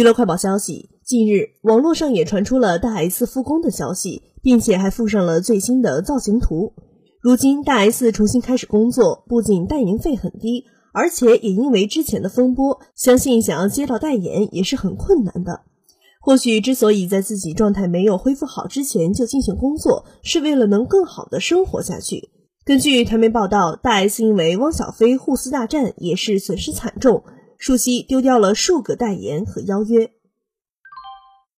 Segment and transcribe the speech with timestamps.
[0.00, 6.72] 娱乐快报消息，近日网络上也传出了大 S 复工的消息，并且还附上了最新的造型图。
[7.20, 15.64] 如今大 S 重新开始工作，不仅代言费很低，而且也因为之前的风波，相信想要接到代言也是很困难的。
[16.22, 22.30] 或许之所以在自己状态没有恢复好之前就进行工作，是为了能更好的生活下去。
[22.64, 27.22] 根据台媒报道，大 S 因为汪小菲互撕大战，也是损失惨重。
[27.60, 30.10] 舒淇丢掉了数个代言和邀约。